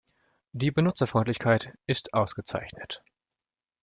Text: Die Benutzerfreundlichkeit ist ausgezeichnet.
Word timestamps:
Die 0.53 0.71
Benutzerfreundlichkeit 0.71 1.77
ist 1.85 2.15
ausgezeichnet. 2.15 3.03